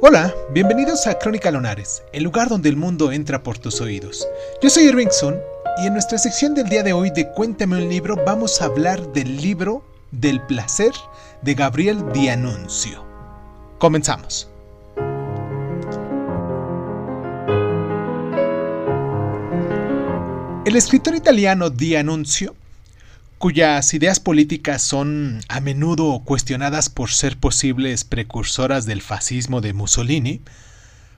[0.00, 4.28] Hola, bienvenidos a Crónica Lonares, el lugar donde el mundo entra por tus oídos.
[4.62, 5.34] Yo soy Irving Sun
[5.82, 9.12] y en nuestra sección del día de hoy de Cuéntame un libro vamos a hablar
[9.12, 9.82] del libro
[10.12, 10.92] Del placer
[11.42, 13.04] de Gabriel D'Annunzio.
[13.78, 14.48] Comenzamos.
[20.64, 22.54] El escritor italiano D'Annunzio
[23.38, 30.40] cuyas ideas políticas son a menudo cuestionadas por ser posibles precursoras del fascismo de Mussolini,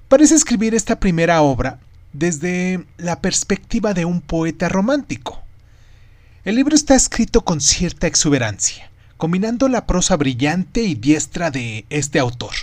[0.08, 1.78] parece escribir esta primera obra
[2.12, 5.42] desde la perspectiva de un poeta romántico.
[6.44, 12.18] El libro está escrito con cierta exuberancia, combinando la prosa brillante y diestra de este
[12.18, 12.54] autor,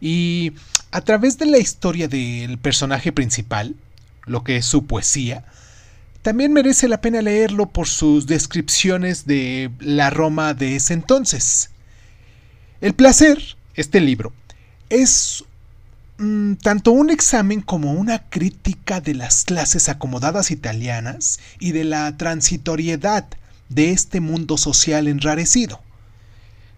[0.00, 0.52] y
[0.90, 3.74] a través de la historia del personaje principal,
[4.26, 5.44] lo que es su poesía,
[6.22, 11.70] también merece la pena leerlo por sus descripciones de la Roma de ese entonces.
[12.80, 14.32] El placer, este libro,
[14.88, 15.44] es
[16.18, 22.16] mm, tanto un examen como una crítica de las clases acomodadas italianas y de la
[22.16, 23.26] transitoriedad
[23.68, 25.80] de este mundo social enrarecido.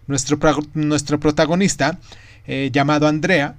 [0.07, 0.39] Nuestro,
[0.73, 1.99] nuestro protagonista,
[2.47, 3.55] eh, llamado Andrea,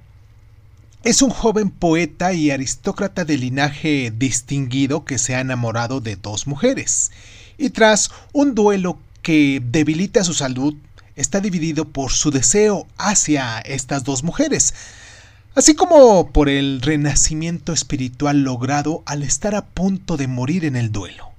[1.03, 6.47] es un joven poeta y aristócrata de linaje distinguido que se ha enamorado de dos
[6.47, 7.11] mujeres,
[7.57, 10.75] y tras un duelo que debilita su salud,
[11.17, 14.73] está dividido por su deseo hacia estas dos mujeres,
[15.55, 20.91] así como por el renacimiento espiritual logrado al estar a punto de morir en el
[20.91, 21.29] duelo.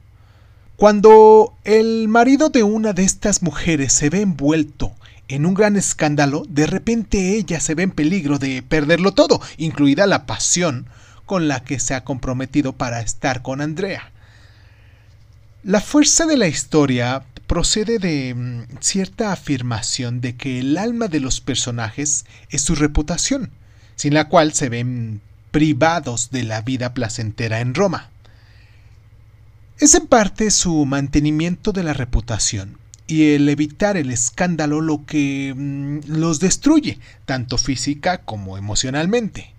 [0.77, 4.94] Cuando el marido de una de estas mujeres se ve envuelto
[5.29, 10.07] en un gran escándalo, de repente ella se ve en peligro de perderlo todo, incluida
[10.07, 10.87] la pasión
[11.25, 14.11] con la que se ha comprometido para estar con Andrea.
[15.63, 21.21] La fuerza de la historia procede de mm, cierta afirmación de que el alma de
[21.21, 23.51] los personajes es su reputación,
[23.97, 28.11] sin la cual se ven privados de la vida placentera en Roma.
[29.79, 35.53] Es en parte su mantenimiento de la reputación y el evitar el escándalo lo que
[35.55, 39.55] mm, los destruye, tanto física como emocionalmente.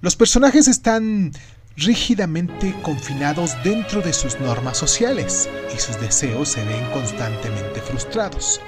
[0.00, 1.32] Los personajes están
[1.76, 8.60] rígidamente confinados dentro de sus normas sociales y sus deseos se ven constantemente frustrados.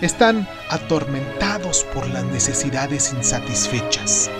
[0.00, 4.30] Están atormentados por las necesidades insatisfechas.